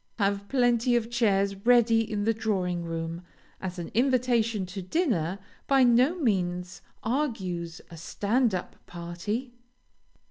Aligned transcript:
Have 0.17 0.47
plenty 0.47 0.95
of 0.95 1.11
chairs 1.11 1.55
ready 1.57 2.01
in 2.11 2.23
the 2.23 2.33
drawing 2.33 2.83
room, 2.85 3.21
as 3.61 3.77
an 3.77 3.91
invitation 3.93 4.65
to 4.65 4.81
dinner 4.81 5.37
by 5.67 5.83
no 5.83 6.15
means 6.17 6.81
argues 7.03 7.81
a 7.91 7.97
"stand 7.97 8.55
up" 8.55 8.75
party. 8.87 9.53